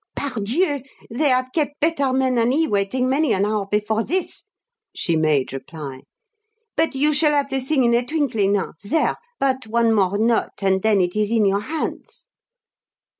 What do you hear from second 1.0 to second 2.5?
they have kept better men